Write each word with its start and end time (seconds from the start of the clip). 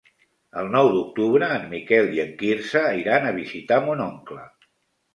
El 0.61 0.71
nou 0.75 0.89
d'octubre 0.95 1.51
en 1.59 1.69
Miquel 1.75 2.11
i 2.17 2.23
en 2.25 2.33
Quirze 2.41 2.85
iran 3.05 3.31
a 3.31 3.39
visitar 3.39 3.83
mon 3.89 4.07
oncle. 4.11 4.45